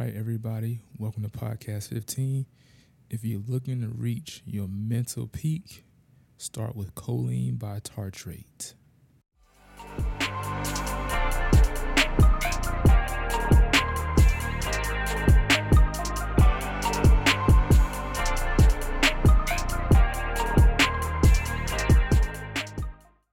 [0.00, 2.46] right, everybody, welcome to Podcast 15.
[3.10, 5.84] If you're looking to reach your mental peak,
[6.38, 8.72] start with choline bitartrate.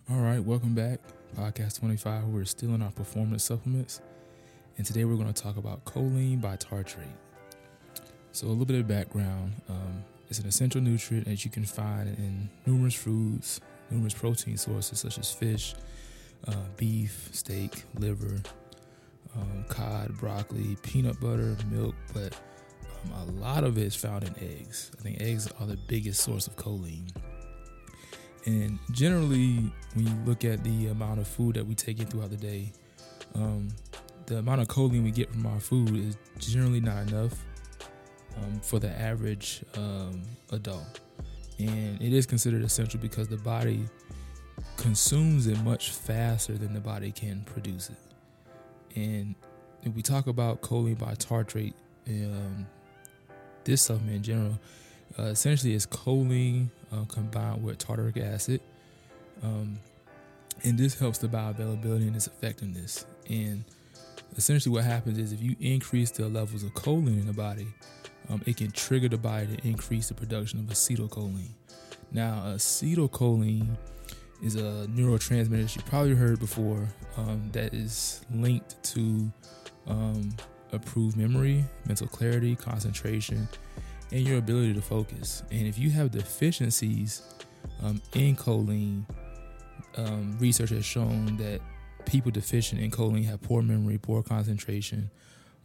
[0.09, 0.99] All right, welcome back.
[1.37, 2.25] Podcast 25.
[2.25, 4.01] We're still in our performance supplements.
[4.77, 7.05] And today we're going to talk about choline bitartrate.
[8.31, 12.09] So, a little bit of background um, it's an essential nutrient that you can find
[12.09, 15.73] in numerous foods, numerous protein sources such as fish,
[16.47, 18.41] uh, beef, steak, liver,
[19.35, 22.37] um, cod, broccoli, peanut butter, milk, but
[23.05, 24.91] um, a lot of it is found in eggs.
[24.99, 27.09] I think eggs are the biggest source of choline.
[28.45, 32.29] And generally, when you look at the amount of food that we take in throughout
[32.29, 32.71] the day,
[33.35, 33.69] um,
[34.27, 37.33] the amount of choline we get from our food is generally not enough
[38.37, 40.99] um, for the average um, adult.
[41.59, 43.87] And it is considered essential because the body
[44.75, 47.97] consumes it much faster than the body can produce it.
[48.95, 49.33] And
[49.83, 51.73] if we talk about choline bitartrate,
[52.07, 52.67] um,
[53.63, 54.59] this supplement in general,
[55.17, 58.59] uh, essentially is choline uh, combined with tartaric acid.
[59.41, 59.79] Um,
[60.63, 63.05] and this helps the bioavailability and its effectiveness.
[63.29, 63.63] And
[64.35, 67.67] essentially, what happens is if you increase the levels of choline in the body,
[68.29, 71.51] um, it can trigger the body to increase the production of acetylcholine.
[72.11, 73.77] Now, acetylcholine
[74.43, 79.31] is a neurotransmitter you probably heard before um, that is linked to
[79.87, 80.35] um,
[80.71, 83.47] improved memory, mental clarity, concentration,
[84.11, 85.43] and your ability to focus.
[85.51, 87.21] And if you have deficiencies
[87.81, 89.05] um, in choline,
[89.97, 91.61] um, research has shown that
[92.07, 95.11] people deficient in choline have poor memory, poor concentration,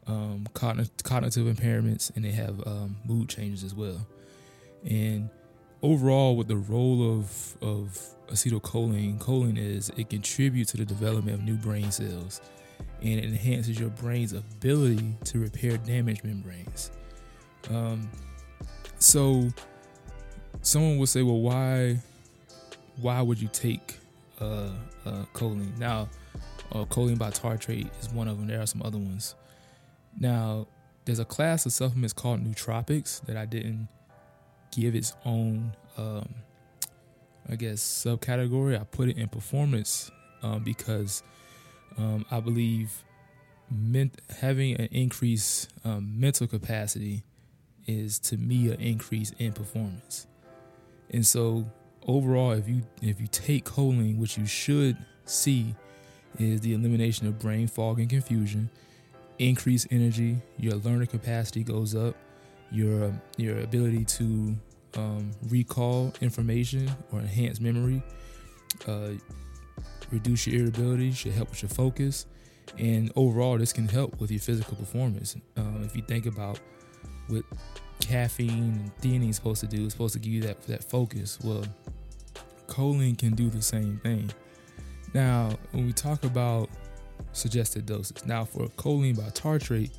[0.07, 4.07] um, cognitive impairments, and they have um, mood changes as well.
[4.85, 5.31] And
[5.81, 7.98] overall, with the role of of
[8.29, 12.41] acetylcholine, choline is, it contributes to the development of new brain cells,
[13.01, 16.91] and it enhances your brain's ability to repair damaged membranes.
[17.70, 18.11] Um,
[18.98, 19.48] so
[20.63, 21.98] someone would say, well, why
[23.01, 24.02] why would you take
[24.41, 24.70] uh,
[25.05, 25.77] uh, choline?
[25.79, 26.09] Now,
[26.73, 28.47] uh, choline bitartrate is one of them.
[28.47, 29.35] There are some other ones.
[30.19, 30.67] Now,
[31.05, 33.89] there's a class of supplements called nootropics that I didn't
[34.71, 36.29] give its own, um,
[37.48, 38.81] I guess, subcategory.
[38.81, 40.11] I put it in performance
[40.42, 41.23] um, because
[41.98, 43.05] um, I believe
[43.71, 47.25] ment- having an increased um, mental capacity
[47.87, 50.27] is to me an increase in performance.
[51.11, 51.67] And so
[52.07, 55.74] overall, if you if you take choline, which you should see
[56.39, 58.70] is the elimination of brain fog and confusion,
[59.39, 62.14] increased energy, your learner capacity goes up,
[62.70, 64.57] your your ability to
[64.96, 68.02] um, recall information or enhance memory,
[68.86, 69.11] uh,
[70.11, 72.27] reduce your irritability, should help with your focus,
[72.79, 75.36] and overall, this can help with your physical performance.
[75.57, 76.58] Um, if you think about
[77.29, 77.45] what
[78.02, 81.39] caffeine and theanine is supposed to do, it's supposed to give you that that focus.
[81.42, 81.64] Well,
[82.67, 84.30] choline can do the same thing.
[85.14, 86.68] Now, when we talk about
[87.33, 89.91] suggested doses, now for choline bitartrate,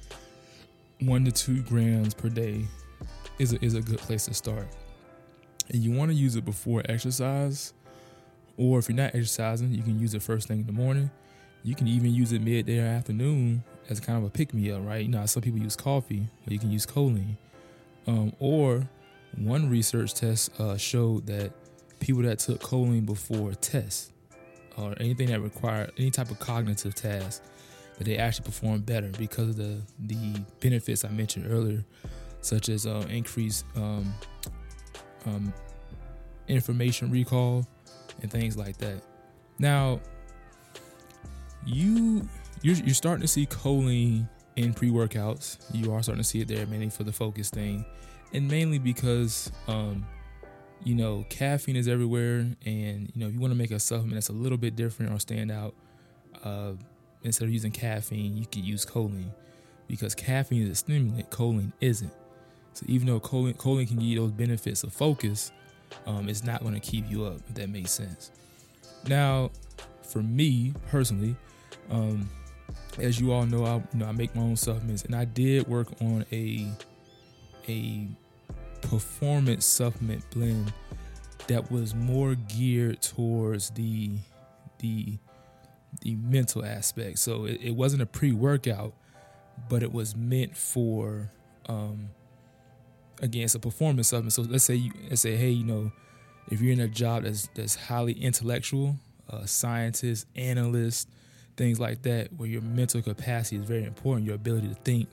[1.01, 2.65] one to two grams per day
[3.39, 4.67] is a, is a good place to start.
[5.69, 7.73] And you want to use it before exercise,
[8.57, 11.09] or if you're not exercising, you can use it first thing in the morning.
[11.63, 14.85] You can even use it midday or afternoon as kind of a pick me up,
[14.85, 15.03] right?
[15.03, 17.37] You know, some people use coffee, but you can use choline.
[18.07, 18.87] Um, or
[19.37, 21.51] one research test uh, showed that
[21.99, 24.11] people that took choline before tests
[24.77, 27.43] or anything that required any type of cognitive task
[27.97, 31.85] that they actually perform better because of the the benefits I mentioned earlier,
[32.41, 34.13] such as uh, increased um,
[35.25, 35.53] um,
[36.47, 37.65] information recall
[38.21, 39.01] and things like that.
[39.59, 39.99] Now,
[41.65, 42.27] you
[42.61, 45.57] you're, you're starting to see choline in pre workouts.
[45.73, 47.85] You are starting to see it there mainly for the focus thing,
[48.33, 50.05] and mainly because um,
[50.83, 54.15] you know caffeine is everywhere, and you know if you want to make a supplement
[54.15, 55.73] that's a little bit different or stand out,
[56.43, 56.73] uh,
[57.23, 59.31] instead of using caffeine, you could use choline
[59.87, 62.13] because caffeine is a stimulant, choline isn't.
[62.73, 65.51] So even though choline, choline can give you those benefits of focus,
[66.05, 67.37] um, it's not going to keep you up.
[67.49, 68.31] If that makes sense.
[69.07, 69.51] Now,
[70.01, 71.35] for me personally,
[71.91, 72.29] um,
[72.99, 75.67] as you all know, I you know I make my own supplements, and I did
[75.67, 76.67] work on a
[77.67, 78.07] a
[78.81, 80.73] performance supplement blend
[81.47, 84.11] that was more geared towards the
[84.79, 85.17] the
[86.01, 87.19] the mental aspect.
[87.19, 88.93] So it, it wasn't a pre workout,
[89.69, 91.31] but it was meant for
[91.67, 92.09] um,
[93.21, 94.33] again, it's a performance supplement.
[94.33, 95.91] So let's say you let's say, hey, you know,
[96.49, 98.97] if you're in a job that's that's highly intellectual,
[99.29, 101.09] uh, scientist, analyst,
[101.55, 105.07] things like that, where your mental capacity is very important, your ability to think.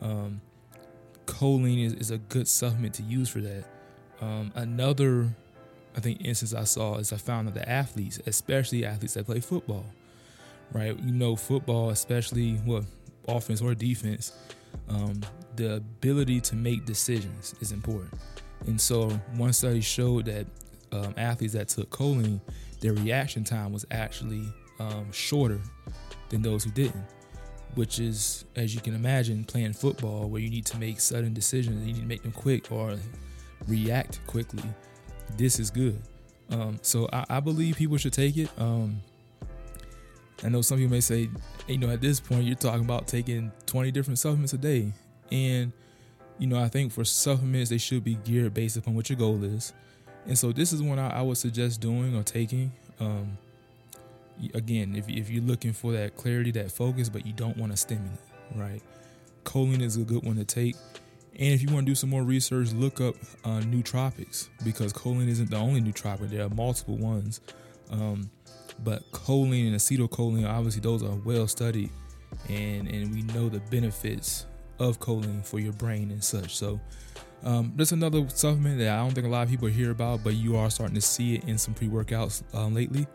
[0.00, 0.40] Um,
[1.26, 3.64] choline is, is a good supplement to use for that.
[4.20, 5.28] Um, another,
[5.96, 9.40] I think, instance I saw is I found that the athletes, especially athletes that play
[9.40, 9.86] football,
[10.72, 10.98] right?
[10.98, 12.84] You know, football, especially well,
[13.28, 14.32] offense or defense,
[14.88, 15.20] um,
[15.56, 18.12] the ability to make decisions is important.
[18.66, 20.46] And so, one study showed that
[20.92, 22.40] um, athletes that took choline,
[22.80, 25.60] their reaction time was actually um, shorter
[26.30, 27.04] than those who didn't.
[27.76, 31.86] Which is, as you can imagine, playing football where you need to make sudden decisions,
[31.86, 32.96] you need to make them quick or
[33.68, 34.64] react quickly.
[35.36, 36.00] This is good.
[36.50, 38.50] Um, so I, I, believe people should take it.
[38.58, 39.00] Um,
[40.42, 41.28] I know some people may say,
[41.68, 44.92] you know, at this point you're talking about taking 20 different supplements a day,
[45.30, 45.72] and
[46.38, 49.44] you know, I think for supplements they should be geared based upon what your goal
[49.44, 49.72] is.
[50.26, 52.72] And so this is one I, I would suggest doing or taking.
[52.98, 53.38] Um,
[54.54, 57.76] again, if, if you're looking for that clarity, that focus, but you don't want to
[57.76, 58.20] stimulant,
[58.54, 58.82] right?
[59.44, 60.76] Choline is a good one to take.
[61.38, 63.14] And if you want to do some more research, look up
[63.44, 66.28] uh, nootropics because choline isn't the only nootropic.
[66.30, 67.40] There are multiple ones.
[67.90, 68.30] Um,
[68.82, 71.90] but choline and acetylcholine, obviously, those are well studied,
[72.48, 74.46] and and we know the benefits
[74.78, 76.56] of choline for your brain and such.
[76.56, 76.80] So
[77.42, 80.34] um, there's another supplement that I don't think a lot of people hear about, but
[80.34, 83.06] you are starting to see it in some pre-workouts um, lately.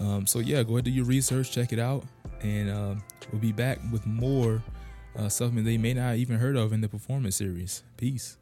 [0.00, 2.04] Um, so yeah, go ahead do your research, check it out,
[2.42, 2.94] and uh,
[3.32, 4.62] we'll be back with more
[5.18, 7.82] uh, supplement they may not even heard of in the performance series.
[7.96, 8.36] Peace.